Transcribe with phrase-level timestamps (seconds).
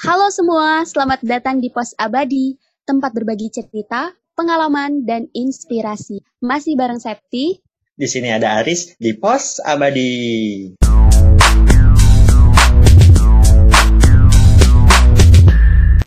[0.00, 2.56] Halo semua, selamat datang di Pos Abadi,
[2.88, 6.24] tempat berbagi cerita, pengalaman, dan inspirasi.
[6.40, 7.60] Masih bareng Septi.
[8.00, 10.72] Di sini ada Aris di Pos Abadi.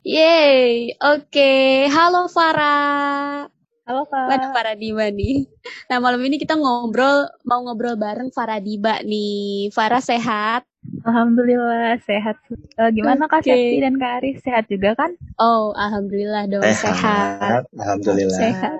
[0.02, 1.54] Yeay, oke.
[1.94, 3.52] Halo Farah.
[3.84, 4.31] Halo Kak.
[4.31, 5.43] Waduh Faradiba nih.
[5.91, 9.75] Nah malam ini kita ngobrol, mau ngobrol bareng Faradiba nih.
[9.75, 10.63] Farah sehat?
[11.04, 12.39] Alhamdulillah sehat.
[12.79, 13.51] Eh, gimana Kak Oke.
[13.51, 15.11] Septi dan Kak Aris sehat juga kan?
[15.36, 17.43] Oh, alhamdulillah dong sehat.
[17.43, 18.39] Sehat, alhamdulillah.
[18.39, 18.79] Sehat.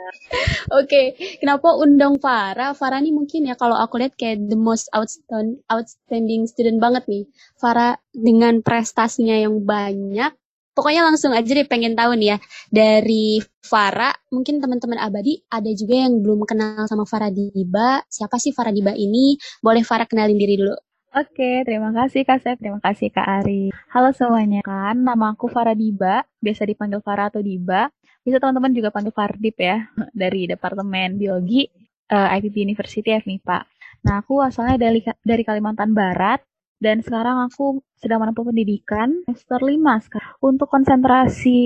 [0.72, 2.72] Oke, kenapa undang Farah?
[2.72, 7.28] Farah nih mungkin ya kalau aku lihat kayak the most outstanding, outstanding student banget nih.
[7.60, 10.32] Farah dengan prestasinya yang banyak.
[10.74, 12.38] Pokoknya langsung aja deh pengen tahu nih ya.
[12.74, 18.02] Dari Farah, mungkin teman-teman abadi ada juga yang belum kenal sama Farah Diba.
[18.10, 19.38] Siapa sih Farah Diba ini?
[19.62, 20.74] Boleh Farah kenalin diri dulu.
[21.14, 23.70] Oke, terima kasih Kak Sep, terima kasih Kak Ari.
[23.94, 27.86] Halo semuanya kan, nama aku Farah Diba, biasa dipanggil Farah atau Diba.
[28.24, 29.84] Bisa teman-teman juga panggil Fardip ya,
[30.26, 31.70] dari Departemen Biologi
[32.10, 33.60] eh, IPB University FMIPA.
[34.04, 36.44] Nah, aku asalnya dari, dari Kalimantan Barat,
[36.84, 40.32] dan sekarang aku sedang menempuh pendidikan semester 5 sekarang.
[40.44, 41.62] Untuk konsentrasi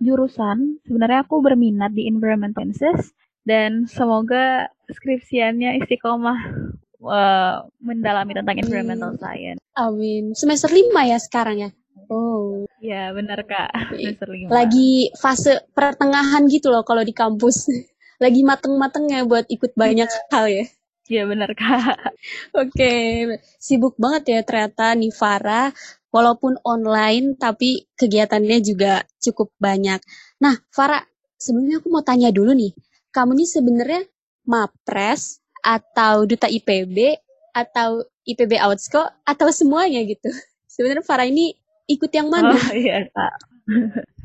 [0.00, 3.12] jurusan, sebenarnya aku berminat di Environmental Sciences,
[3.44, 6.38] dan semoga skripsiannya istiqomah
[7.04, 9.20] eh, mendalami tentang environmental Amin.
[9.20, 9.60] science.
[9.76, 10.22] Amin.
[10.32, 11.70] Semester 5 ya sekarang ya?
[12.08, 13.72] Oh, Ya, benar Kak.
[13.98, 14.48] Semester lima.
[14.52, 17.66] lagi fase pertengahan gitu loh kalau di kampus.
[18.16, 20.64] Lagi mateng-matengnya buat ikut banyak hal ya.
[21.06, 22.18] Ya, benar Kak.
[22.58, 22.92] Oke,
[23.62, 25.70] sibuk banget ya ternyata nih Farah.
[26.10, 30.00] Walaupun online, tapi kegiatannya juga cukup banyak.
[30.40, 31.04] Nah, Farah,
[31.36, 32.72] sebelumnya aku mau tanya dulu nih.
[33.12, 34.02] Kamu nih sebenarnya
[34.48, 37.20] mapres atau duta IPB
[37.52, 40.32] atau IPB Outsko atau semuanya gitu?
[40.66, 41.52] Sebenarnya Farah ini
[41.86, 42.56] ikut yang mana?
[42.56, 43.34] Oh, iya Kak.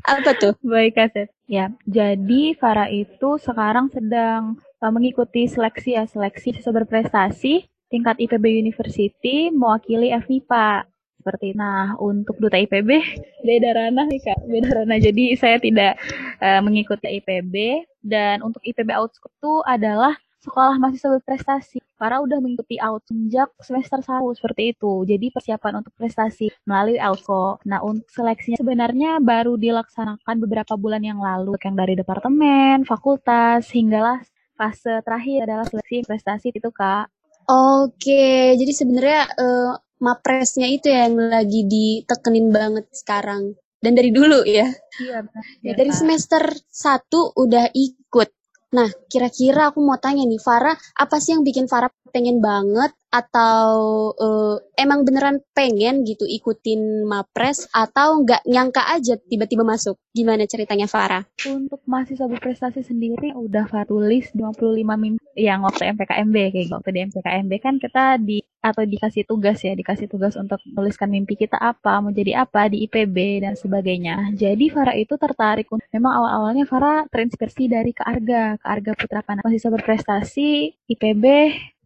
[0.02, 0.54] Apa tuh?
[0.64, 1.30] Baik Kak.
[1.46, 8.58] Ya, jadi Farah itu sekarang sedang uh, mengikuti seleksi ya, seleksi siswa berprestasi tingkat IPB
[8.58, 10.88] University mewakili FMIPA.
[11.22, 12.90] Seperti nah, untuk duta IPB
[13.46, 14.98] beda ranah nih Kak, beda ranah.
[14.98, 15.94] Jadi saya tidak
[16.42, 21.78] uh, mengikuti IPB dan untuk IPB Outscope itu adalah sekolah mahasiswa berprestasi.
[21.94, 25.06] Farah udah mengikuti out sejak semester 1 seperti itu.
[25.06, 27.62] Jadi persiapan untuk prestasi melalui Outco.
[27.62, 31.54] Nah, untuk seleksinya sebenarnya baru dilaksanakan beberapa bulan yang lalu.
[31.62, 34.18] Yang dari departemen, fakultas, hinggalah
[34.54, 37.08] fase terakhir adalah seleksi prestasi itu, Kak.
[37.50, 43.54] Oke, jadi sebenarnya eh, mapresnya itu yang lagi ditekenin banget sekarang.
[43.82, 44.70] Dan dari dulu ya.
[45.02, 45.42] Iya, benar.
[45.62, 48.30] Ya, dari semester 1 udah ikut.
[48.72, 53.68] Nah, kira-kira aku mau tanya nih, Farah, apa sih yang bikin Farah pengen banget atau
[54.16, 60.00] eh, emang beneran pengen gitu ikutin Mapres atau nggak nyangka aja tiba-tiba masuk?
[60.16, 61.28] Gimana ceritanya Farah?
[61.44, 66.72] Untuk mahasiswa berprestasi sendiri udah Farah tulis 25 mimpi yang waktu MPKMB kayak gitu.
[66.72, 71.34] Waktu di MPKMB kan kita di atau dikasih tugas ya, dikasih tugas untuk menuliskan mimpi
[71.34, 74.32] kita apa, mau jadi apa di IPB dan sebagainya.
[74.38, 79.42] Jadi Farah itu tertarik memang awal-awalnya Farah terinspirasi dari Kak Arga, Kak Arga Putra Panah,
[79.42, 81.24] mahasiswa berprestasi IPB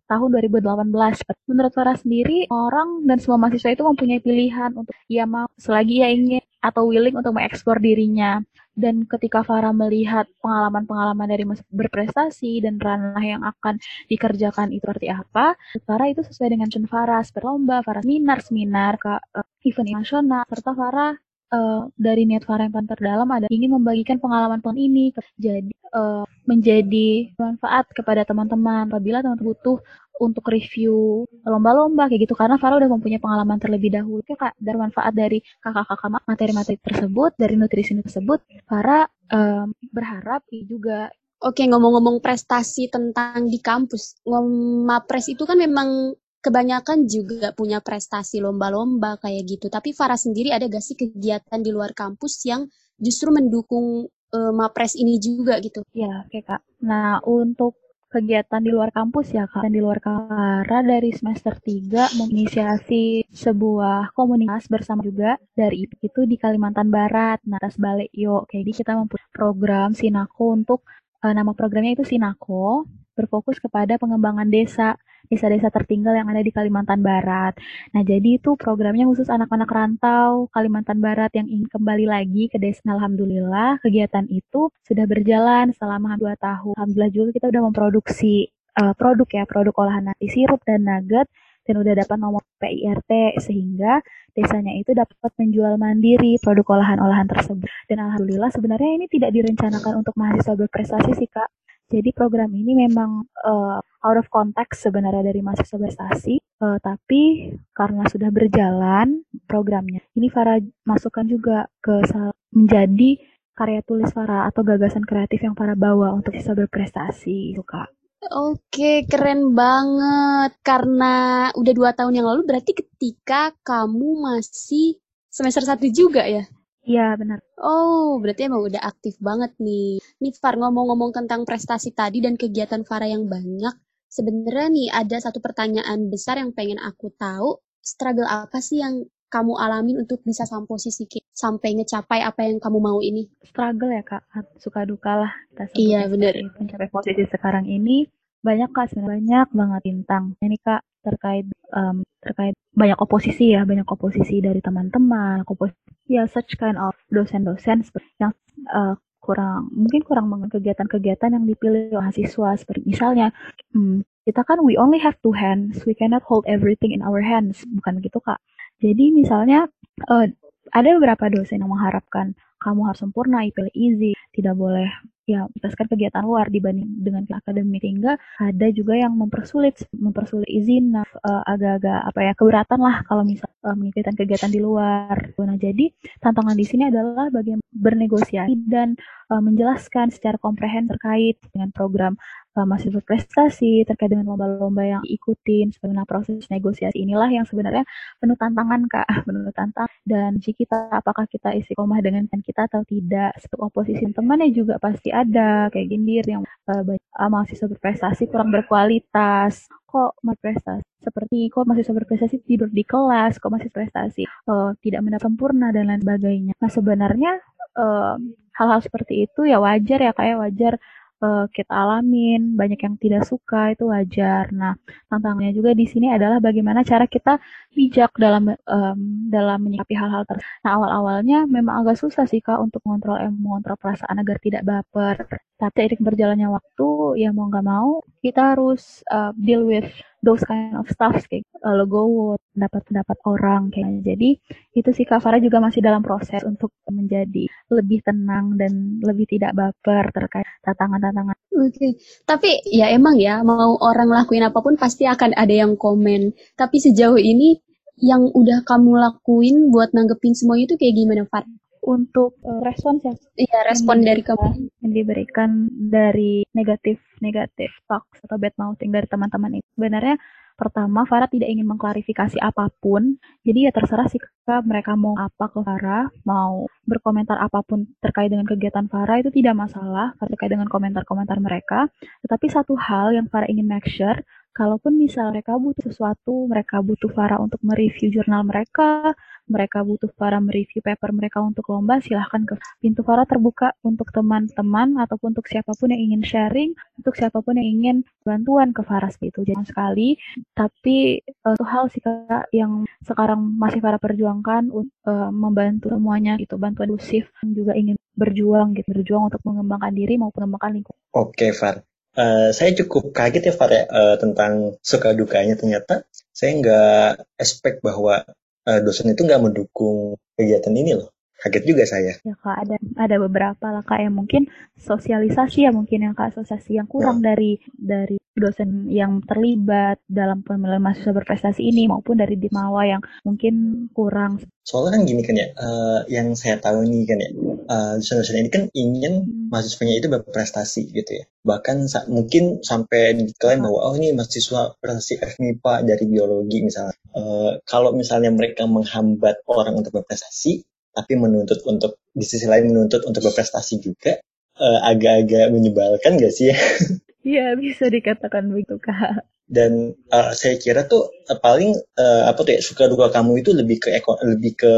[0.06, 1.22] tahun 2018.
[1.50, 6.08] Menurut Farah sendiri, orang dan semua mahasiswa itu mempunyai pilihan untuk ia mau selagi ia
[6.14, 8.42] ingin atau willing untuk mengeksplor dirinya.
[8.76, 15.56] Dan ketika Farah melihat pengalaman-pengalaman dari berprestasi dan ranah yang akan dikerjakan itu seperti apa,
[15.88, 20.44] Farah itu sesuai dengan cun Farah, seperti lomba, Farah seminar, seminar, ke eh, event nasional,
[20.44, 21.16] serta Farah
[21.52, 25.04] eh, dari niat Farah yang terdalam ada ingin membagikan pengalaman-pengalaman ini
[25.38, 27.08] jadi eh, menjadi
[27.38, 29.78] manfaat kepada teman-teman apabila teman-teman butuh
[30.16, 32.34] untuk review lomba-lomba kayak gitu.
[32.38, 34.56] Karena Farah udah mempunyai pengalaman terlebih dahulu ya kak.
[34.56, 41.12] Dari manfaat dari kakak-kakak ma- materi-materi tersebut dari nutrisi tersebut Farah em, berharap ini juga
[41.36, 48.38] Oke, ngomong-ngomong prestasi tentang di kampus, ngom- Mapres itu kan memang kebanyakan juga punya prestasi
[48.38, 49.66] lomba-lomba kayak gitu.
[49.66, 52.70] Tapi Farah sendiri ada gak sih kegiatan di luar kampus yang
[53.00, 55.84] justru mendukung eh, Mapres ini juga gitu?
[55.92, 57.76] ya oke kak nah untuk
[58.06, 64.16] kegiatan di luar kampus ya kak dan di luar Farah dari semester 3 menginisiasi sebuah
[64.16, 68.08] komunitas bersama juga dari itu di Kalimantan Barat atas balik
[68.48, 70.80] kayak gitu kita mempunyai program Sinako untuk
[71.20, 74.96] eh, nama programnya itu Sinako berfokus kepada pengembangan desa
[75.30, 77.58] desa-desa tertinggal yang ada di Kalimantan Barat.
[77.94, 82.82] Nah, jadi itu programnya khusus anak-anak rantau Kalimantan Barat yang ingin kembali lagi ke desa.
[82.86, 86.74] Alhamdulillah, kegiatan itu sudah berjalan selama 2 tahun.
[86.78, 91.26] Alhamdulillah juga kita udah memproduksi eh, produk ya, produk olahan nasi sirup dan nugget
[91.66, 93.98] dan udah dapat nomor PIRT sehingga
[94.32, 97.66] desanya itu dapat menjual mandiri produk olahan-olahan tersebut.
[97.90, 101.50] Dan alhamdulillah sebenarnya ini tidak direncanakan untuk mahasiswa berprestasi sih Kak.
[101.86, 108.02] Jadi program ini memang uh, out of context sebenarnya dari mahasiswa prestasi, uh, tapi karena
[108.10, 112.02] sudah berjalan programnya, ini Farah masukkan juga ke
[112.50, 113.22] menjadi
[113.54, 117.88] karya tulis Farah atau gagasan kreatif yang Farah bawa untuk bisa berprestasi, itu Kak.
[118.34, 120.58] Oke, keren banget.
[120.66, 124.98] Karena udah dua tahun yang lalu, berarti ketika kamu masih
[125.30, 126.42] semester satu juga ya?
[126.86, 127.42] Iya, benar.
[127.58, 129.98] Oh, berarti emang udah aktif banget nih.
[130.22, 133.74] Nih, Far, ngomong-ngomong tentang prestasi tadi dan kegiatan Farah yang banyak,
[134.06, 137.58] sebenarnya nih ada satu pertanyaan besar yang pengen aku tahu.
[137.82, 142.78] Struggle apa sih yang kamu alamin untuk bisa sampai posisi sampai ngecapai apa yang kamu
[142.78, 143.26] mau ini?
[143.42, 144.22] Struggle ya kak,
[144.62, 145.32] suka duka lah.
[145.50, 146.38] Kita iya benar.
[146.54, 148.06] Mencapai posisi sekarang ini
[148.46, 150.24] banyak kak sebenarnya banyak banget bintang.
[150.38, 156.58] Ini kak terkait um, terkait banyak oposisi ya, banyak oposisi dari teman-teman, oposisi ya such
[156.58, 157.86] kind of dosen-dosen
[158.18, 158.34] yang
[158.74, 162.58] uh, kurang mungkin kurang mengenai kegiatan-kegiatan yang dipilih mahasiswa.
[162.58, 163.30] Seperti misalnya
[163.70, 167.62] hmm, kita kan we only have two hands we cannot hold everything in our hands.
[167.66, 168.42] Bukan begitu kak.
[168.82, 169.70] Jadi misalnya
[170.10, 170.26] uh,
[170.74, 174.90] ada beberapa dosen yang mengharapkan kamu harus sempurna IPL easy tidak boleh
[175.26, 177.82] ya berdasarkan kegiatan luar dibanding dengan akademik.
[177.82, 183.22] Hingga ada juga yang mempersulit mempersulit izin agak uh, agak-agak apa ya keberatan lah kalau
[183.26, 185.14] misal uh, mengikuti kegiatan di luar.
[185.36, 185.90] Nah jadi
[186.22, 188.94] tantangan di sini adalah bagaimana bernegosiasi dan
[189.28, 192.14] uh, menjelaskan secara komprehensif terkait dengan program
[192.64, 197.84] masih berprestasi terkait dengan lomba-lomba yang ikutin sebenarnya proses negosiasi inilah yang sebenarnya
[198.22, 199.04] penuh tantangan kak.
[199.26, 199.92] Penuh tantangan.
[200.06, 204.80] Dan jika kita apakah kita isi komah dengan kita atau tidak satu oposisi temannya juga
[204.80, 206.82] pasti ada kayak gindir yang uh,
[207.20, 209.68] uh, berprestasi kurang berkualitas.
[209.84, 210.86] Kok berprestasi?
[211.02, 215.90] Seperti kok mahasiswa berprestasi tidur di kelas kok masih prestasi uh, tidak mendapat sempurna dan
[215.90, 216.52] lain sebagainya.
[216.56, 217.32] Nah sebenarnya
[217.76, 220.80] hal-hal uh, hal -hal seperti itu ya wajar ya kayak wajar
[221.22, 224.50] uh, kita alamin, banyak yang tidak suka itu wajar.
[224.52, 224.74] Nah,
[225.08, 227.38] tantangannya juga di sini adalah bagaimana cara kita
[227.72, 228.98] bijak dalam um,
[229.32, 230.48] dalam menyikapi hal-hal tersebut.
[230.64, 235.16] Nah, awal-awalnya memang agak susah sih Kak untuk mengontrol emosi, mengontrol perasaan agar tidak baper.
[235.56, 236.88] Tapi seiring berjalannya waktu,
[237.22, 239.88] ya mau nggak mau kita harus uh, deal with
[240.26, 244.30] those kind of stuff kayak uh, logo pendapat-pendapat orang kayak jadi
[244.74, 249.54] itu sih Kak Farah juga masih dalam proses untuk menjadi lebih tenang dan lebih tidak
[249.54, 251.38] baper terkait tantangan-tantangan.
[251.56, 251.90] Oke, okay.
[252.26, 256.34] tapi ya emang ya mau orang lakuin apa pun pasti akan ada yang komen.
[256.58, 257.62] Tapi sejauh ini
[257.96, 261.46] yang udah kamu lakuin buat nanggepin semuanya itu kayak gimana Far?
[261.86, 263.14] Untuk uh, respons ya.
[263.38, 269.62] Iya, respon dari kamu yang diberikan dari negatif negatif talks atau bad mouthing dari teman-teman
[269.62, 269.68] itu.
[269.78, 270.18] Sebenarnya
[270.58, 273.20] pertama Farah tidak ingin mengklarifikasi apa pun.
[273.46, 274.18] Jadi ya terserah sih
[274.66, 279.54] mereka mau apa ke Farah, mau berkomentar apa pun terkait dengan kegiatan Farah itu tidak
[279.54, 281.86] masalah terkait dengan komentar-komentar mereka.
[282.26, 284.16] Tetapi satu hal yang Farah ingin make sure
[284.56, 289.12] kalaupun misal mereka butuh sesuatu, mereka butuh Farah untuk mereview jurnal mereka,
[289.46, 294.98] mereka butuh Farah mereview paper mereka untuk lomba, silahkan ke pintu Farah terbuka untuk teman-teman
[294.98, 297.96] ataupun untuk siapa pun yang ingin sharing, untuk siapa pun yang ingin
[298.26, 299.40] bantuan ke Farah seperti itu.
[299.54, 300.08] Jangan sekali,
[300.52, 306.58] tapi uh, itu hal sih kak yang sekarang masih Farah perjuangkan uh, membantu semuanya itu
[306.58, 311.00] bantuan inklusif juga ingin berjuang gitu, berjuang untuk mengembangkan diri maupun mengembangkan lingkungan.
[311.12, 311.84] Oke, Far.
[312.16, 317.84] Uh, saya cukup kaget ya Far ya uh, tentang suka dukanya ternyata saya nggak expect
[317.84, 318.24] bahwa
[318.66, 322.12] uh, dosen itu nggak mendukung kegiatan ini loh kaget juga saya.
[322.24, 324.48] Ya kak ada ada beberapa lah kak yang mungkin
[324.80, 327.32] sosialisasi ya mungkin yang kak sosialisasi yang kurang nah.
[327.32, 333.88] dari dari dosen yang terlibat dalam pemilihan mahasiswa berprestasi ini maupun dari Dimawa yang mungkin
[333.96, 334.44] kurang.
[334.60, 337.30] Soalnya kan gini kan ya, uh, yang saya tahu ini kan ya,
[337.66, 339.48] uh, dosen-dosen ini kan ingin hmm.
[339.48, 341.24] mahasiswanya itu berprestasi gitu ya.
[341.48, 346.96] Bahkan sa mungkin sampai diklaim bahwa oh ini mahasiswa prestasi FMIPA dari biologi misalnya.
[347.16, 353.00] Uh, kalau misalnya mereka menghambat orang untuk berprestasi, tapi menuntut untuk di sisi lain menuntut
[353.08, 354.20] untuk berprestasi juga,
[354.60, 356.56] agak-agak uh, menyebalkan gak sih ya?
[357.26, 359.26] Iya bisa dikatakan begitu kak.
[359.50, 363.50] Dan uh, saya kira tuh uh, paling uh, apa tuh ya suka duka kamu itu
[363.50, 364.72] lebih ke eko, lebih ke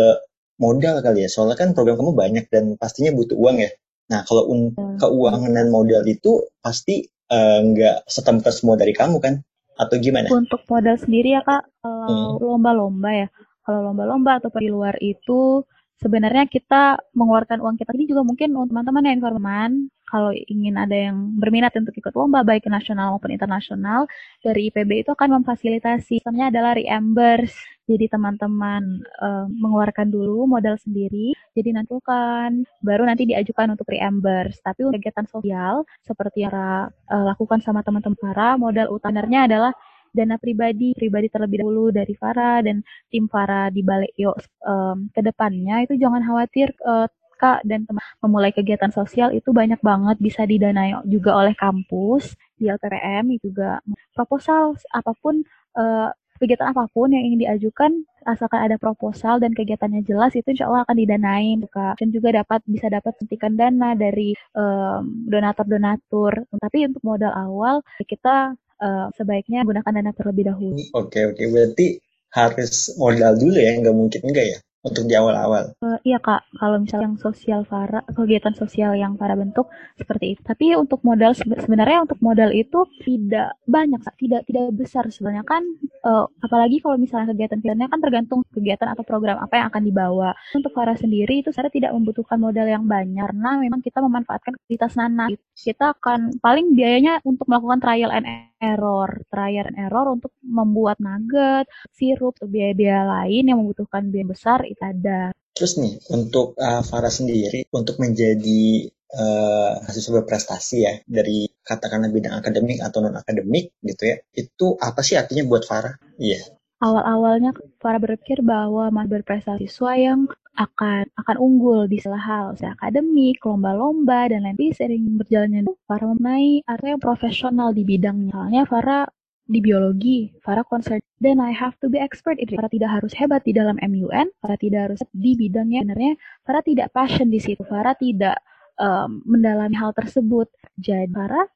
[0.57, 1.29] modal kali ya.
[1.29, 3.71] Soalnya kan program kamu banyak dan pastinya butuh uang ya.
[4.09, 4.97] Nah kalau un hmm.
[4.97, 9.45] keuangan dan modal itu pasti nggak uh, setempat semua dari kamu kan?
[9.77, 10.33] Atau gimana?
[10.33, 12.49] Untuk modal sendiri ya kak, kalau hmm.
[12.49, 13.29] lomba-lomba ya,
[13.63, 15.63] kalau lomba-lomba atau di luar itu
[15.99, 19.71] sebenarnya kita mengeluarkan uang kita ini juga mungkin untuk teman-teman yang informan
[20.09, 24.09] kalau ingin ada yang berminat untuk ikut lomba baik nasional maupun internasional
[24.41, 26.19] dari IPB itu akan memfasilitasi.
[26.19, 27.53] Sistemnya adalah reimburse.
[27.85, 34.63] Jadi teman-teman uh, mengeluarkan dulu modal sendiri jadi nanti kan baru nanti diajukan untuk reimburse.
[34.65, 38.17] Tapi untuk kegiatan sosial seperti yang uh, lakukan sama teman-teman.
[38.19, 39.73] Para modal utamanya adalah
[40.15, 45.21] dana pribadi pribadi terlebih dahulu dari Farah dan tim Farah di balik yuk um, ke
[45.21, 45.85] depannya.
[45.85, 48.03] Itu jangan khawatir uh, Kak dan teman.
[48.19, 53.79] Memulai kegiatan sosial itu banyak banget bisa didanai juga oleh kampus di LPPM juga
[54.11, 55.47] proposal apa pun
[55.79, 57.93] uh, kegiatan apa pun yang ingin diajukan
[58.27, 61.99] asalkan ada proposal dan kegiatannya jelas itu insya Allah akan didanai kak.
[62.03, 66.47] Dan juga dapat bisa dapat suntikan dana dari um, donatur-donatur.
[66.59, 70.79] Tapi untuk modal awal kita uh, sebaiknya gunakan dana terlebih dahulu.
[70.95, 71.43] Oke oke.
[71.51, 71.99] Berarti
[72.35, 73.73] harus modal dulu ya?
[73.79, 74.59] Nggak mungkin enggak ya
[74.91, 75.79] untuk di awal-awal.
[75.79, 80.41] Uh, iya kak, kalau misalnya yang sosial para kegiatan sosial yang para bentuk seperti itu.
[80.43, 84.19] Tapi untuk modal sebenarnya untuk modal itu tidak banyak, kak.
[84.19, 85.63] tidak tidak besar sebenarnya kan.
[86.03, 90.35] Uh, apalagi kalau misalnya kegiatan-kegiatannya kan tergantung kegiatan atau program apa yang akan dibawa.
[90.59, 94.97] Untuk para sendiri itu saya tidak membutuhkan modal yang banyak karena memang kita memanfaatkan aktivitas
[94.97, 95.29] nana.
[95.53, 98.25] Kita akan paling biayanya untuk melakukan trial and
[98.57, 105.31] error, trial and error untuk membuat nugget, sirup, biaya-biaya lain yang membutuhkan biaya besar ada.
[105.55, 112.39] Terus nih, untuk uh, Farah sendiri, untuk menjadi uh, mahasiswa berprestasi ya, dari katakanlah bidang
[112.39, 115.99] akademik atau non-akademik gitu ya, itu apa sih artinya buat Farah?
[116.15, 116.55] Iya.
[116.79, 122.75] Awal-awalnya Farah berpikir bahwa mahasiswa berprestasi siswa yang akan akan unggul di segala hal, misalnya
[122.79, 124.75] akademik, lomba-lomba, dan lain lain.
[124.75, 128.31] Sering berjalannya Farah mengenai artinya profesional di bidangnya.
[128.35, 129.05] Soalnya Farah
[129.49, 132.55] di biologi, Farah concern then I have to be expert itu.
[132.55, 135.83] Farah tidak harus hebat di dalam MUN, Farah tidak harus di bidangnya.
[135.83, 136.15] Sebenarnya
[136.45, 138.39] Farah tidak passion di situ, Farah tidak
[138.79, 140.47] um, mendalami hal tersebut.
[140.79, 141.49] Jadi Farah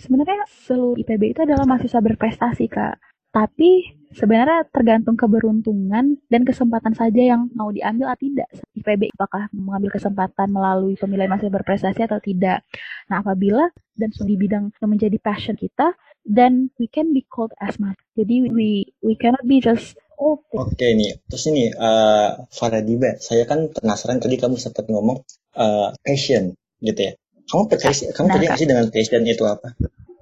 [0.00, 2.96] sebenarnya seluruh IPB itu adalah mahasiswa berprestasi kak.
[3.32, 8.48] Tapi sebenarnya tergantung keberuntungan dan kesempatan saja yang mau diambil atau tidak.
[8.76, 12.64] IPB apakah mengambil kesempatan melalui pemilihan mahasiswa berprestasi atau tidak.
[13.08, 17.78] Nah apabila dan di bidang yang menjadi passion kita, then we can be called as
[17.78, 17.98] much.
[18.14, 20.38] Jadi we we cannot be just oh.
[20.54, 25.22] Oke okay, nih, terus ini uh, Faradiba, saya kan penasaran tadi kamu sempat ngomong
[25.58, 27.12] uh, passion gitu ya.
[27.50, 29.74] Kamu percaya sih, kamu percaya sih dengan passion itu apa?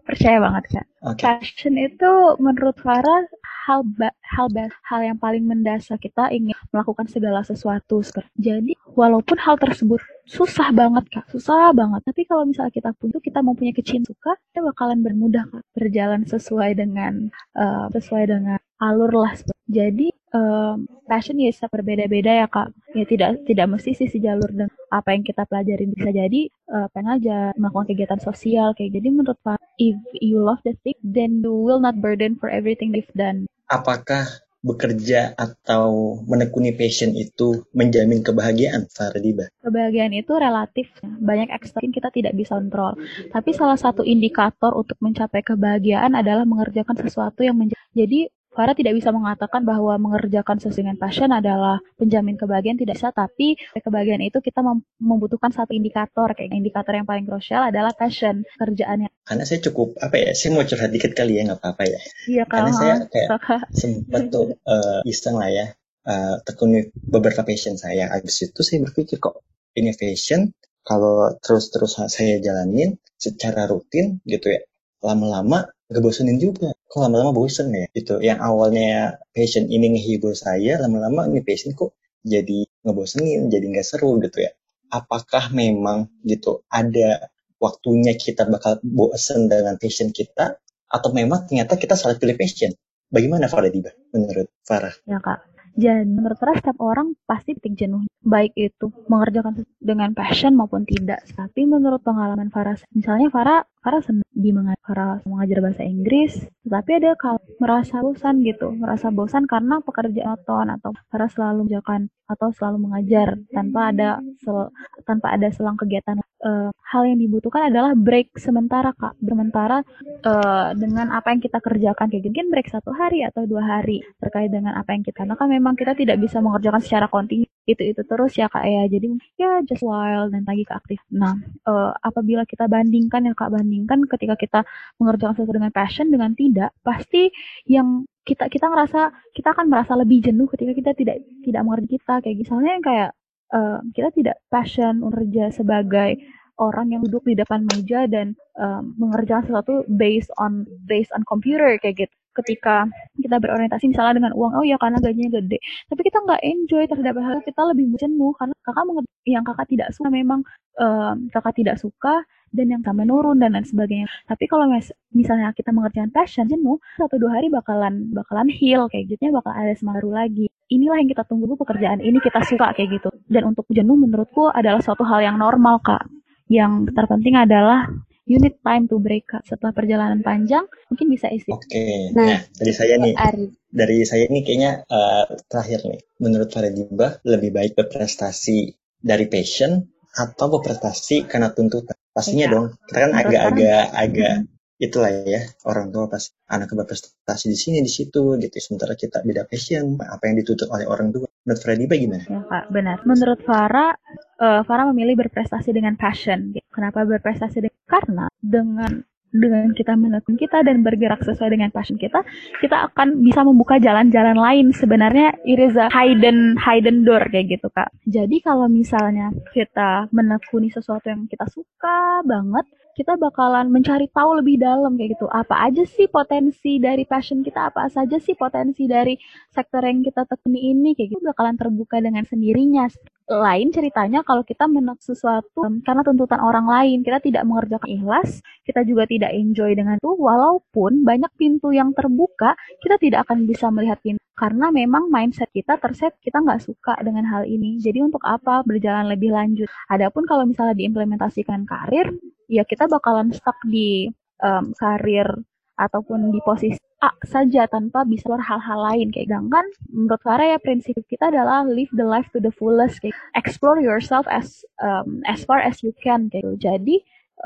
[0.05, 0.87] Percaya banget kak.
[1.01, 1.25] Okay.
[1.25, 3.25] Passion itu menurut Farah
[3.69, 8.03] hal ba hal ba hal yang paling mendasar kita ingin melakukan segala sesuatu.
[8.37, 12.01] Jadi walaupun hal tersebut susah banget kak, susah banget.
[12.05, 16.77] Tapi kalau misalnya kita punya kita mempunyai kecintaan suka, kita bakalan bermudah kak berjalan sesuai
[16.77, 19.33] dengan uh, sesuai dengan alur lah.
[19.71, 22.75] Jadi um, passion ya bisa berbeda-beda ya kak.
[22.95, 27.23] Ya tidak tidak mesti sih jalur dengan apa yang kita pelajari bisa jadi uh, pengen
[27.23, 31.55] aja melakukan kegiatan sosial kayak jadi menurut Pak if you love the thing then you
[31.55, 33.47] will not burden for everything you've done.
[33.71, 34.27] Apakah
[34.61, 39.49] bekerja atau menekuni passion itu menjamin kebahagiaan, Fardiba?
[39.65, 42.93] Kebahagiaan itu relatif, banyak ekstrim kita tidak bisa kontrol.
[43.33, 47.81] Tapi salah satu indikator untuk mencapai kebahagiaan adalah mengerjakan sesuatu yang menjadi.
[47.97, 48.21] Jadi
[48.51, 54.27] Farah tidak bisa mengatakan bahwa mengerjakan dengan passion adalah penjamin kebahagiaan tidak bisa, tapi kebahagiaan
[54.27, 54.59] itu kita
[54.99, 56.35] membutuhkan satu indikator.
[56.35, 59.07] Kayak indikator yang paling krusial adalah passion kerjaannya.
[59.23, 62.01] Karena saya cukup apa ya, saya mau curhat dikit kali ya nggak apa-apa ya.
[62.27, 63.29] Iya Karena saya kayak
[63.81, 65.67] sempat tuh uh, iseng lah ya
[66.11, 68.11] uh, tekuni beberapa passion saya.
[68.11, 69.47] Habis itu saya berpikir kok
[69.79, 70.51] ini passion
[70.83, 74.61] kalau terus-terus saya jalanin secara rutin gitu ya
[75.05, 76.71] lama-lama gak bosenin juga.
[76.87, 77.87] Kok lama-lama bosen ya?
[77.91, 78.23] Gitu.
[78.23, 84.17] Yang awalnya passion ini ngehibur saya lama-lama ini passion kok jadi ngebosenin jadi nggak seru
[84.23, 84.53] gitu ya.
[84.91, 87.31] Apakah memang gitu ada
[87.61, 90.59] waktunya kita bakal bosen dengan passion kita
[90.91, 92.75] atau memang ternyata kita salah pilih passion?
[93.11, 94.95] Bagaimana Farah Diba menurut Farah?
[95.07, 95.51] Ya kak.
[95.79, 101.23] Jadi menurut Farah setiap orang pasti titik jenuh baik itu mengerjakan dengan passion maupun tidak.
[101.31, 106.37] Tapi menurut pengalaman Farah misalnya Farah Senang di mengajar, mengajar bahasa Inggris
[106.69, 112.13] tetapi ada kalau merasa bosan gitu merasa bosan karena pekerjaan oton atau Farah selalu menjalankan
[112.31, 114.71] atau selalu mengajar tanpa ada sel,
[115.03, 116.23] tanpa ada selang kegiatan.
[116.41, 119.19] Uh, hal yang dibutuhkan adalah break sementara kak.
[119.21, 119.83] Sementara
[120.25, 122.07] uh, dengan apa yang kita kerjakan.
[122.09, 125.51] Kayak mungkin break satu hari atau dua hari terkait dengan apa yang kita karena kan
[125.51, 128.87] memang kita tidak bisa mengerjakan secara kontinu itu itu terus ya kak ya.
[128.87, 129.07] Jadi
[129.37, 131.35] ya just while dan lagi ke aktif nah
[131.67, 134.61] uh, apabila kita bandingkan ya kak bandingkan ketika kita
[134.99, 137.31] mengerjakan sesuatu dengan passion dengan tidak pasti
[137.71, 142.19] yang kita kita ngerasa kita akan merasa lebih jenuh ketika kita tidak tidak mengerti kita
[142.19, 143.11] kayak misalnya yang kayak
[143.55, 146.19] uh, kita tidak passion kerja sebagai
[146.61, 151.79] orang yang duduk di depan meja dan um, mengerjakan sesuatu based on based on computer
[151.81, 152.15] kayak gitu.
[152.31, 152.87] Ketika
[153.19, 155.59] kita berorientasi misalnya dengan uang oh ya karena gajinya gede.
[155.89, 158.85] Tapi kita nggak enjoy terhadap hal kita lebih jenuh karena kakak
[159.27, 160.41] yang kakak tidak suka memang
[160.79, 165.55] um, kakak tidak suka dan yang sama menurun dan lain sebagainya tapi kalau mis misalnya
[165.55, 170.03] kita mengerjakan passion jenuh satu dua hari bakalan bakalan heal kayak gitu bakal ada semangat
[170.03, 173.99] baru lagi inilah yang kita tunggu pekerjaan ini kita suka kayak gitu dan untuk jenuh
[173.99, 176.07] menurutku adalah suatu hal yang normal kak
[176.51, 177.87] yang terpenting adalah
[178.31, 181.51] unit time to break up setelah perjalanan panjang mungkin bisa isi.
[181.51, 181.67] Oke.
[181.67, 182.15] Okay.
[182.15, 183.47] Nah, nah, dari saya nih, Ari.
[183.75, 186.01] dari saya ini kayaknya uh, terakhir nih.
[186.23, 188.71] Menurut Faridibah lebih baik berprestasi
[189.03, 189.83] dari passion
[190.15, 191.97] atau berprestasi karena tuntutan.
[192.11, 192.53] Pastinya ya.
[192.53, 192.67] dong.
[192.91, 194.35] Kita kan agak-agak agak
[194.81, 199.45] itulah ya orang tua pas anak berprestasi di sini di situ gitu sementara kita beda
[199.45, 202.25] passion apa yang dituntut oleh orang tua menurut Freddy bagaimana?
[202.25, 203.93] Ya Pak benar menurut Farah
[204.41, 206.65] uh, Farah memilih berprestasi dengan passion gitu.
[206.73, 212.23] kenapa berprestasi dengan karena dengan dengan kita menekun kita dan bergerak sesuai dengan passion kita,
[212.59, 214.75] kita akan bisa membuka jalan-jalan lain.
[214.75, 217.91] Sebenarnya it is a hidden hidden door kayak gitu kak.
[218.07, 222.67] Jadi kalau misalnya kita menekuni sesuatu yang kita suka banget,
[223.01, 225.25] kita bakalan mencari tahu lebih dalam kayak gitu.
[225.33, 227.73] Apa aja sih potensi dari passion kita?
[227.73, 229.17] Apa saja sih potensi dari
[229.49, 232.93] sektor yang kita tekuni ini kayak gitu bakalan terbuka dengan sendirinya
[233.31, 238.83] lain ceritanya kalau kita menolak sesuatu karena tuntutan orang lain, kita tidak mengerjakan ikhlas, kita
[238.83, 244.03] juga tidak enjoy dengan itu, walaupun banyak pintu yang terbuka, kita tidak akan bisa melihat
[244.03, 247.77] pintu karena memang mindset kita terset kita nggak suka dengan hal ini.
[247.77, 249.69] Jadi untuk apa berjalan lebih lanjut?
[249.93, 252.11] Adapun kalau misalnya diimplementasikan karir,
[252.51, 254.11] ya kita bakalan stuck di
[254.43, 255.31] um, karir
[255.79, 261.01] ataupun di posisi A saja tanpa bisa hal-hal lain kayak sedangkan menurut Farah ya prinsip
[261.09, 265.65] kita adalah live the life to the fullest kayak explore yourself as um, as far
[265.65, 266.69] as you can kayak gitu.
[266.69, 266.97] jadi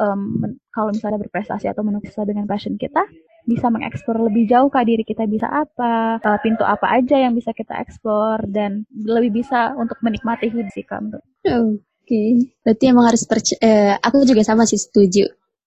[0.03, 3.07] um, kalau misalnya berprestasi atau menulis dengan passion kita
[3.47, 7.55] bisa mengeksplor lebih jauh ke diri kita bisa apa uh, pintu apa aja yang bisa
[7.55, 11.21] kita eksplor dan lebih bisa untuk menikmati hidup sih kamu.
[11.45, 12.29] Oke, okay.
[12.61, 13.59] berarti emang harus percaya.
[13.65, 15.25] Uh, aku juga sama sih setuju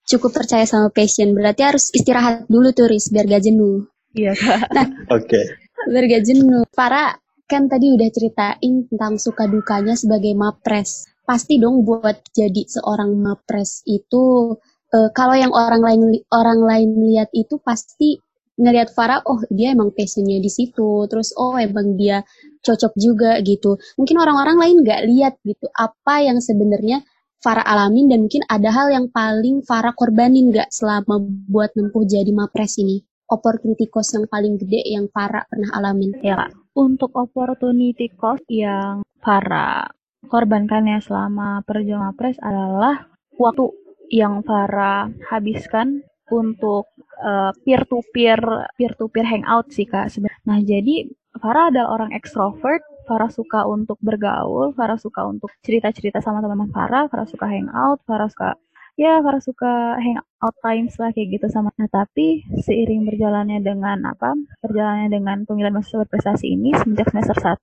[0.08, 1.36] cukup percaya sama passion.
[1.36, 3.86] Berarti harus istirahat dulu tuh, Riz, biar gak jenuh.
[4.15, 4.60] Iya, Kak.
[4.76, 5.36] Nah, Oke.
[5.36, 5.45] Okay.
[5.91, 6.63] Biar gak jenuh.
[6.71, 11.06] Para kan tadi udah ceritain tentang suka dukanya sebagai mapres.
[11.28, 14.56] Pasti dong buat jadi seorang mapres itu
[14.95, 18.23] uh, kalau yang orang lain orang lain lihat itu pasti
[18.58, 22.26] ngelihat Farah, oh dia emang passionnya di situ, terus oh emang dia
[22.65, 23.78] cocok juga gitu.
[24.02, 27.06] Mungkin orang-orang lain nggak lihat gitu apa yang sebenarnya
[27.38, 32.34] Farah alamin dan mungkin ada hal yang paling Farah korbanin nggak selama buat nempuh jadi
[32.34, 33.06] mapres ini?
[33.30, 36.17] Opportunity cost yang paling gede yang Farah pernah alamin?
[36.26, 39.86] Ya, untuk opportunity cost yang Farah
[40.26, 43.06] korbankan ya selama perjuangan mapres adalah
[43.38, 43.70] waktu
[44.10, 46.91] yang Farah habiskan untuk
[47.23, 48.39] uh, peer to peer
[48.75, 50.11] peer to peer hangout sih kak.
[50.47, 56.43] Nah jadi Farah adalah orang ekstrovert Farah suka untuk bergaul, Farah suka untuk cerita-cerita sama
[56.43, 58.59] teman-teman Farah, Farah suka hangout, Farah suka
[58.97, 64.33] ya Farah suka hangout times lah kayak gitu sama nah tapi seiring berjalannya dengan apa
[64.65, 67.61] berjalannya dengan pemilihan mahasiswa berprestasi ini semenjak semester 1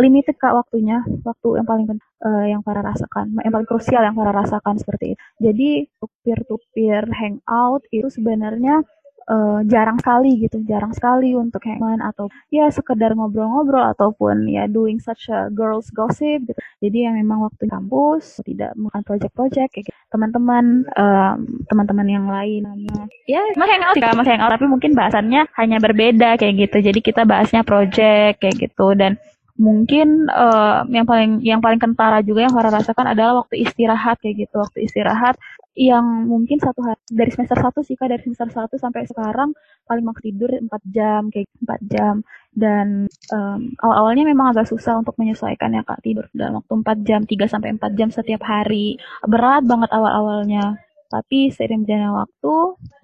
[0.00, 1.86] limited kak waktunya waktu yang paling
[2.24, 5.68] uh, yang Farah rasakan yang paling krusial yang Farah rasakan seperti itu jadi
[6.24, 8.80] peer to peer hangout itu sebenarnya
[9.28, 14.98] uh, jarang sekali gitu, jarang sekali untuk hangman atau ya sekedar ngobrol-ngobrol ataupun ya doing
[14.98, 16.58] such a girls gossip gitu.
[16.82, 19.98] Jadi yang memang waktu kampus tidak melakukan project-project kayak gitu.
[20.10, 21.36] Teman-teman um,
[21.68, 22.62] teman-teman yang lain
[23.26, 26.78] ya masih hangout sih masih hangout tapi mungkin bahasannya hanya berbeda kayak gitu.
[26.82, 29.18] Jadi kita bahasnya project kayak gitu dan
[29.60, 34.48] mungkin uh, yang paling yang paling kentara juga yang Farah rasakan adalah waktu istirahat kayak
[34.48, 34.56] gitu.
[34.56, 35.36] Waktu istirahat
[35.76, 39.56] yang mungkin satu hari dari semester satu sih kak dari semester satu sampai sekarang
[39.88, 42.14] paling mau tidur 4 jam kayak 4 jam.
[42.52, 47.20] Dan um, awal-awalnya memang agak susah untuk menyesuaikan ya kak tidur dalam waktu 4 jam
[47.24, 48.96] 3 sampai 4 jam setiap hari.
[49.24, 50.80] Berat banget awal-awalnya.
[51.12, 52.54] Tapi seiring berjalannya waktu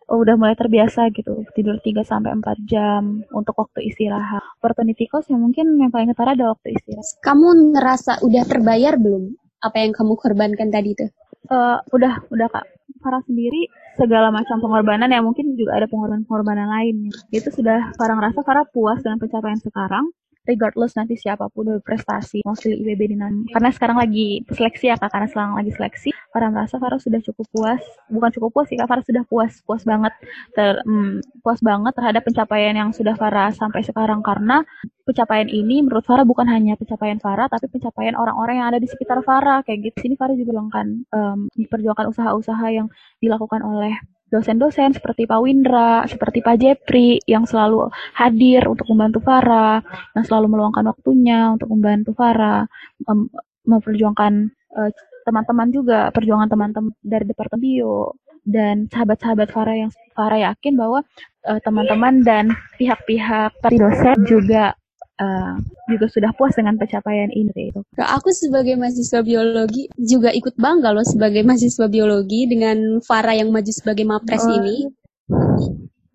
[0.08, 4.40] udah mulai terbiasa gitu tidur 3 sampai 4 jam untuk waktu istirahat.
[4.60, 7.20] Opportunity cost yang mungkin yang paling ketara ada waktu istirahat.
[7.20, 11.10] Kamu ngerasa udah terbayar belum apa yang kamu korbankan tadi tuh?
[11.48, 12.64] Uh, udah, udah Kak.
[12.98, 16.96] Farah sendiri segala macam pengorbanan yang mungkin juga ada pengorbanan-pengorbanan lain.
[17.30, 20.08] Itu sudah Farah ngerasa Farah puas dengan pencapaian sekarang
[20.46, 25.10] regardless nanti siapa pun berprestasi mostly IBB dinam karena sekarang lagi seleksi ya kak.
[25.12, 26.10] Karena sekarang lagi seleksi.
[26.32, 27.82] Farah merasa Farah sudah cukup puas.
[28.12, 28.88] Bukan cukup puas sih kak.
[28.88, 29.52] Farah sudah puas.
[29.64, 30.12] Puas banget
[30.52, 34.20] ter, hmm, puas banget terhadap pencapaian yang sudah Farah sampai sekarang.
[34.20, 34.62] Karena
[35.04, 39.20] pencapaian ini menurut Farah bukan hanya pencapaian Farah tapi pencapaian orang-orang yang ada di sekitar
[39.24, 39.64] Farah.
[39.64, 40.08] Kayak gitu.
[40.08, 42.86] Sini Farah juga melakukan um, diperjuangkan usaha-usaha yang
[43.22, 43.94] dilakukan oleh
[44.28, 49.80] dosen-dosen seperti Pak Windra, seperti Pak Jepri yang selalu hadir untuk membantu Farah,
[50.12, 52.68] yang selalu meluangkan waktunya untuk membantu Farah,
[53.04, 53.28] mem
[53.68, 54.32] memperjuangkan
[54.80, 54.90] uh,
[55.28, 58.16] teman-teman juga, perjuangan teman-teman dari Departemen Bio.
[58.48, 61.04] Dan sahabat-sahabat Farah yang Farah yakin bahwa
[61.44, 64.72] uh, teman-teman dan pihak-pihak dosen juga
[65.18, 65.54] uh,
[65.90, 67.80] juga sudah puas dengan pencapaian ini itu.
[67.98, 73.70] Aku sebagai mahasiswa biologi juga ikut bangga loh sebagai mahasiswa biologi dengan Farah yang maju
[73.70, 74.56] sebagai mapres oh.
[74.58, 74.76] ini.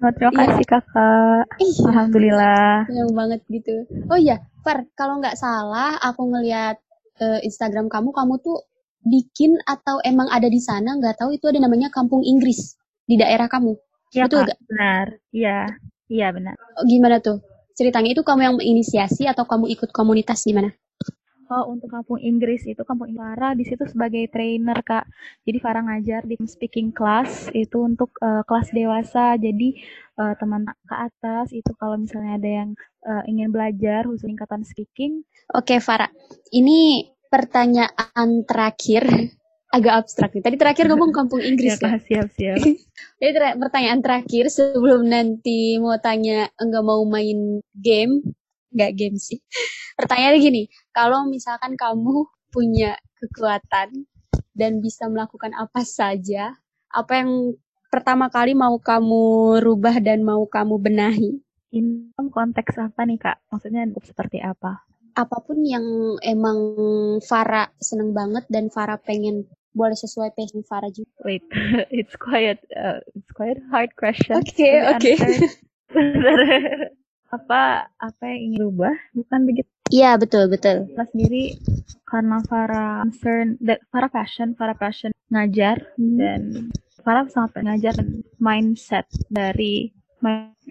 [0.03, 0.39] Oh, terima iya.
[0.51, 1.43] kasih kakak.
[1.63, 1.83] Iya.
[1.87, 2.75] Alhamdulillah.
[2.91, 3.75] Yang banget gitu.
[4.11, 6.75] Oh iya, Far, kalau nggak salah aku ngelihat
[7.23, 8.67] uh, Instagram kamu, kamu tuh
[9.03, 12.75] bikin atau emang ada di sana nggak tahu itu ada namanya Kampung Inggris
[13.07, 13.75] di daerah kamu.
[14.11, 14.59] Iya, Betul nggak?
[14.67, 15.07] Benar.
[15.31, 15.59] Iya.
[16.11, 16.55] Iya benar.
[16.77, 17.39] Oh, gimana tuh?
[17.73, 20.69] Ceritanya itu kamu yang menginisiasi atau kamu ikut komunitas di mana?
[21.53, 25.05] Oh, untuk kampung Inggris itu kampung Farah di situ sebagai trainer kak.
[25.45, 29.35] Jadi Farah ngajar di speaking class itu untuk uh, kelas dewasa.
[29.37, 29.77] Jadi
[30.17, 32.69] uh, teman ke atas itu kalau misalnya ada yang
[33.05, 35.21] uh, ingin belajar khusus tingkatan speaking.
[35.53, 36.09] Oke Farah,
[36.55, 39.03] ini pertanyaan terakhir
[39.73, 40.43] agak abstrak nih.
[40.45, 41.97] Tadi terakhir ngomong kampung Inggris ya.
[41.97, 42.57] Siap, siap.
[43.19, 48.21] Jadi ter pertanyaan terakhir sebelum nanti mau tanya enggak mau main game,
[48.69, 49.41] enggak game sih.
[49.99, 54.05] Pertanyaannya gini, kalau misalkan kamu punya kekuatan
[54.53, 56.53] dan bisa melakukan apa saja,
[56.93, 57.57] apa yang
[57.89, 61.41] pertama kali mau kamu rubah dan mau kamu benahi?
[61.73, 63.49] Ini konteks apa nih kak?
[63.49, 64.85] Maksudnya seperti apa?
[65.13, 65.85] apa pun yang
[66.25, 66.57] emang
[67.21, 71.09] Farah seneng banget dan Farah pengen boleh sesuai passion Farah juga.
[71.25, 71.43] Wait,
[71.93, 74.37] it's quite uh, it's quite hard question.
[74.39, 75.01] Oke, okay, oke.
[75.01, 75.17] Okay.
[77.35, 78.95] apa apa yang ingin berubah?
[79.17, 79.69] Bukan begitu?
[79.89, 80.89] Iya, betul, betul.
[80.93, 81.43] Farah sendiri
[82.05, 83.57] karena Farah concern,
[83.89, 86.17] Farah passion, Farah passion ngajar hmm.
[86.17, 86.41] dan
[87.03, 89.91] Farah sangat ngajar dan mindset dari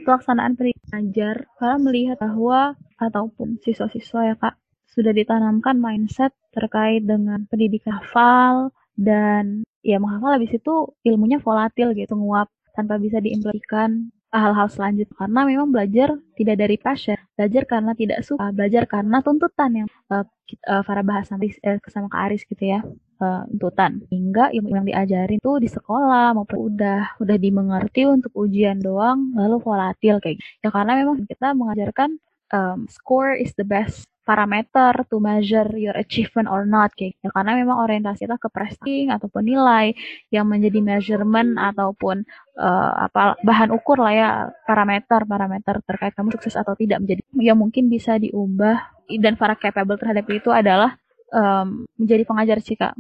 [0.06, 4.56] pelaksanaan pengajar Farah melihat bahwa ataupun siswa-siswa ya kak
[4.92, 12.14] sudah ditanamkan mindset terkait dengan pendidikan hafal, dan ya menghafal habis itu ilmunya volatil gitu
[12.14, 18.24] nguap tanpa bisa diimplementasikan hal-hal selanjutnya karena memang belajar tidak dari passion belajar karena tidak
[18.24, 20.24] suka belajar karena tuntutan yang uh,
[20.72, 22.80] uh, Farah bahas nanti uh, sama Kak Aris gitu ya
[23.20, 28.80] uh, tuntutan hingga ilmu yang diajarin tuh di sekolah maupun udah udah dimengerti untuk ujian
[28.80, 30.64] doang lalu volatil kayak gitu.
[30.64, 32.16] ya karena memang kita mengajarkan
[32.52, 37.34] um, score is the best parameter to measure your achievement or not kayak gitu.
[37.34, 39.98] karena memang orientasi kita ke prestasi ataupun nilai
[40.30, 42.22] yang menjadi measurement ataupun
[42.54, 44.30] uh, apa bahan ukur lah ya
[44.62, 48.78] parameter parameter terkait kamu sukses atau tidak menjadi yang mungkin bisa diubah
[49.10, 50.94] dan para capable terhadap itu adalah
[51.34, 52.94] um, menjadi pengajar sih kak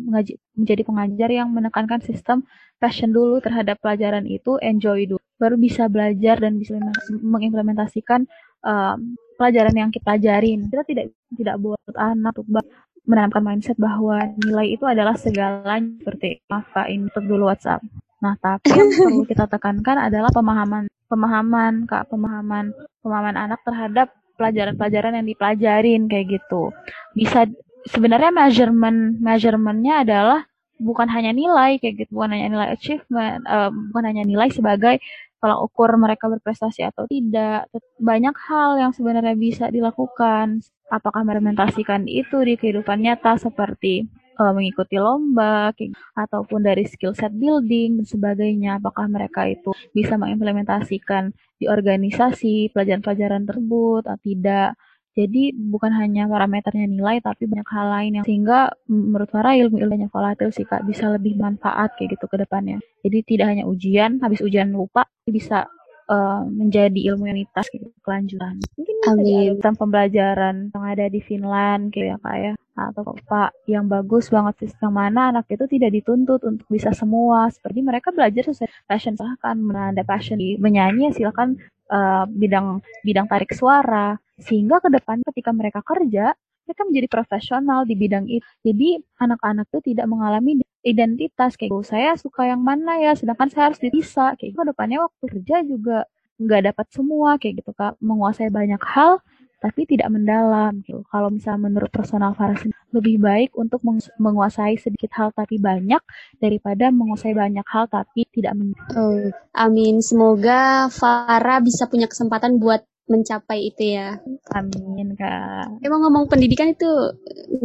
[0.58, 2.42] menjadi pengajar yang menekankan sistem
[2.82, 6.78] passion dulu terhadap pelajaran itu enjoy dulu baru bisa belajar dan bisa
[7.22, 8.26] mengimplementasikan
[8.66, 10.68] um, pelajaran yang kita ajarin.
[10.68, 11.04] Kita tidak
[11.36, 12.66] tidak buat anak untuk
[13.02, 17.82] menanamkan mindset bahwa nilai itu adalah segalanya seperti apa ini untuk dulu WhatsApp.
[18.22, 22.70] Nah, tapi yang perlu kita tekankan adalah pemahaman pemahaman Kak, pemahaman
[23.02, 26.70] pemahaman anak terhadap pelajaran-pelajaran yang dipelajarin kayak gitu.
[27.18, 27.50] Bisa
[27.90, 30.40] sebenarnya measurement measurementnya adalah
[30.78, 34.98] bukan hanya nilai kayak gitu, bukan hanya nilai achievement, uh, bukan hanya nilai sebagai
[35.42, 37.66] kalau ukur mereka berprestasi atau tidak.
[37.98, 40.62] Banyak hal yang sebenarnya bisa dilakukan.
[40.86, 44.06] Apakah implementasikan itu di kehidupan nyata seperti
[44.38, 45.74] uh, mengikuti lomba
[46.14, 48.70] ataupun dari skill set building dan sebagainya.
[48.78, 54.78] Apakah mereka itu bisa mengimplementasikan di organisasi pelajaran-pelajaran tersebut atau tidak.
[55.12, 60.08] Jadi bukan hanya parameternya nilai tapi banyak hal lain yang sehingga menurut Farah ilmu ilmunya
[60.08, 62.80] volatil sih kak bisa lebih manfaat kayak gitu ke depannya.
[63.04, 65.68] Jadi tidak hanya ujian, habis ujian lupa bisa
[66.08, 68.56] uh, menjadi ilmu unitas gitu kelanjutan.
[68.80, 69.60] Mungkin bisa Amin.
[69.60, 74.64] tentang pembelajaran yang ada di Finland kayak ya kak ya atau pak yang bagus banget
[74.64, 79.60] sistem mana anak itu tidak dituntut untuk bisa semua seperti mereka belajar sesuai passion silahkan
[79.76, 81.60] ada passion di menyanyi silakan
[81.92, 87.94] uh, bidang bidang tarik suara sehingga ke depan ketika mereka kerja mereka menjadi profesional di
[87.98, 88.46] bidang itu.
[88.62, 91.82] Jadi anak-anak itu tidak mengalami identitas kayak gitu.
[91.82, 94.62] Saya suka yang mana ya, sedangkan saya harus bisa kayak gitu.
[94.62, 96.06] Depannya waktu kerja juga
[96.42, 99.22] nggak dapat semua kayak gitu kak, menguasai banyak hal
[99.62, 101.06] tapi tidak mendalam gitu.
[101.06, 102.58] Kalau misalnya menurut personal Farah
[102.90, 103.78] lebih baik untuk
[104.18, 106.02] menguasai sedikit hal tapi banyak
[106.42, 108.90] daripada menguasai banyak hal tapi tidak mendalam.
[108.98, 110.02] Oh, amin.
[110.02, 114.18] Semoga Farah bisa punya kesempatan buat mencapai itu ya.
[114.54, 115.82] Amin kak.
[115.82, 116.88] Emang ngomong pendidikan itu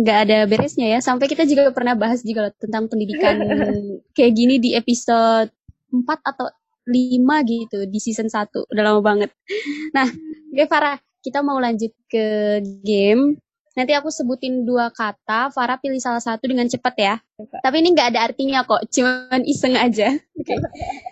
[0.01, 0.99] nggak ada beresnya ya.
[0.99, 3.37] Sampai kita juga pernah bahas juga loh tentang pendidikan
[4.17, 5.53] kayak gini di episode
[5.93, 6.47] 4 atau
[6.87, 8.71] 5 gitu di season 1.
[8.73, 9.29] Udah lama banget.
[9.91, 10.07] Nah,
[10.53, 13.37] oke Farah, kita mau lanjut ke game.
[13.77, 17.15] Nanti aku sebutin dua kata, Farah pilih salah satu dengan cepat ya.
[17.37, 20.17] Tapi ini nggak ada artinya kok, cuman iseng aja.
[20.33, 20.57] Oke, okay.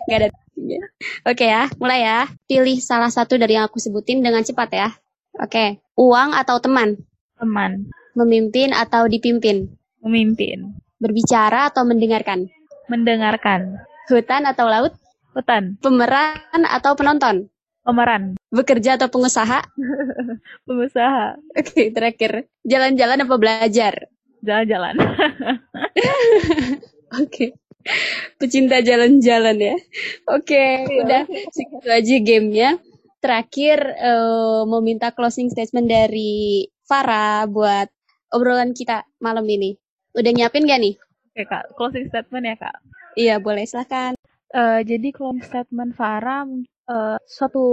[0.10, 0.80] nggak ada Oke
[1.26, 2.20] okay ya, mulai ya.
[2.48, 4.90] Pilih salah satu dari yang aku sebutin dengan cepat ya.
[5.36, 5.70] Oke, okay.
[6.00, 6.96] uang atau teman?
[7.36, 7.92] Teman.
[8.16, 9.68] Memimpin atau dipimpin?
[10.00, 10.80] Memimpin.
[11.04, 12.48] Berbicara atau mendengarkan?
[12.88, 13.84] Mendengarkan.
[14.08, 14.96] Hutan atau laut?
[15.36, 15.76] Hutan.
[15.84, 17.52] Pemeran atau penonton?
[17.84, 18.40] Pemeran.
[18.50, 19.60] Bekerja atau pengusaha?
[20.68, 21.36] pengusaha.
[21.54, 22.48] Oke, okay, terakhir.
[22.64, 24.08] Jalan-jalan apa belajar?
[24.40, 24.96] Jalan-jalan.
[27.22, 27.58] Oke.
[27.86, 28.36] Okay.
[28.42, 29.76] Pecinta jalan-jalan ya.
[30.28, 31.02] Oke, okay, iya.
[31.06, 32.70] udah segitu aja gamenya.
[33.22, 37.90] Terakhir uh, mau minta closing statement dari Farah buat
[38.34, 39.78] obrolan kita malam ini.
[40.14, 40.96] Udah nyiapin gak nih?
[41.34, 42.76] Oke kak, closing statement ya kak.
[43.16, 44.14] Iya boleh silahkan.
[44.54, 46.46] Uh, jadi closing statement Farah
[46.90, 47.66] uh, suatu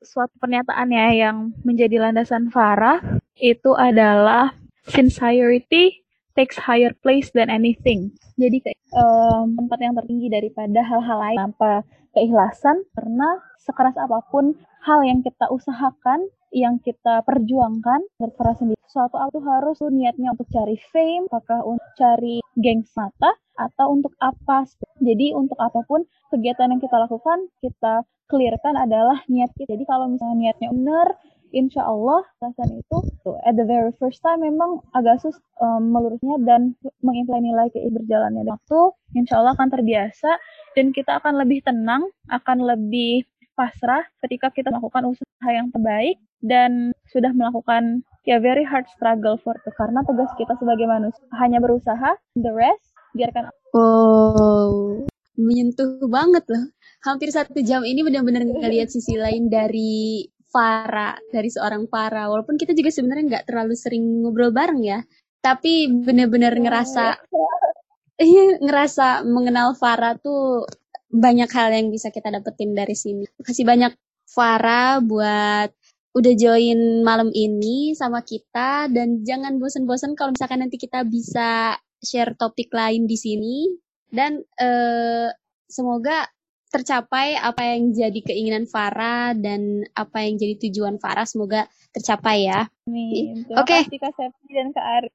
[0.00, 3.02] suatu pernyataan ya yang menjadi landasan Farah
[3.36, 4.56] itu adalah
[4.88, 6.05] sincerity
[6.36, 8.12] takes higher place than anything.
[8.36, 11.38] Jadi um, tempat yang tertinggi daripada hal-hal lain.
[11.40, 18.78] Tanpa keikhlasan karena sekeras apa pun hal yang kita usahakan, yang kita perjuangkan, berperas sendiri.
[18.86, 24.64] Suatu itu harus niatnya untuk cari fame, apakah untuk cari geng mata, atau untuk apa.
[25.02, 29.74] Jadi untuk apa pun kegiatan yang kita lakukan, kita clearkan adalah niat kita.
[29.74, 31.08] Jadi kalau misalnya niatnya benar,
[31.54, 36.36] insya Allah alasan itu tuh, at the very first time memang agak sus um, melurusnya
[36.42, 38.42] dan mengimplementasi nilai ke berjalannya.
[38.46, 38.80] Waktu,
[39.18, 40.30] insya Allah akan terbiasa
[40.74, 46.92] dan kita akan lebih tenang, akan lebih pasrah ketika kita melakukan usaha yang terbaik dan
[47.08, 49.72] sudah melakukan ya very hard struggle for itu.
[49.74, 55.00] Karena tugas kita sebagai manusia hanya berusaha the rest biarkan oh
[55.36, 56.64] menyentuh banget loh.
[57.04, 60.24] Hampir satu jam ini benar-benar ngelihat sisi lain dari
[60.56, 62.32] Farah, dari seorang Farah.
[62.32, 65.04] Walaupun kita juga sebenarnya nggak terlalu sering ngobrol bareng ya,
[65.44, 67.20] tapi benar-benar ngerasa,
[68.24, 70.64] iya ngerasa mengenal Farah tuh
[71.12, 73.28] banyak hal yang bisa kita dapetin dari sini.
[73.44, 73.92] Kasih banyak
[74.24, 75.76] Farah buat
[76.16, 82.32] udah join malam ini sama kita dan jangan bosan-bosan kalau misalkan nanti kita bisa share
[82.40, 83.68] topik lain di sini
[84.08, 85.28] dan uh,
[85.68, 86.24] semoga
[86.70, 92.68] tercapai apa yang jadi keinginan Farah dan apa yang jadi tujuan Farah semoga tercapai ya.
[92.90, 93.48] Amin.
[93.56, 93.88] Oke.
[93.88, 93.98] Okay.
[93.98, 95.08] Kak Septi dan Kak.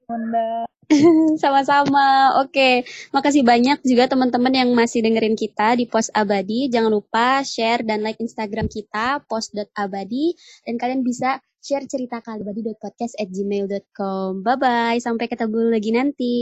[1.44, 2.42] Sama-sama.
[2.42, 2.52] Oke.
[2.52, 2.76] Okay.
[3.14, 6.68] Makasih banyak juga teman-teman yang masih dengerin kita di Pos Abadi.
[6.72, 10.36] Jangan lupa share dan like Instagram kita pos.abadi
[10.68, 14.42] dan kalian bisa share cerita kalian di podcast at gmail.com.
[14.42, 14.98] Bye bye.
[15.00, 16.36] Sampai ketemu lagi nanti.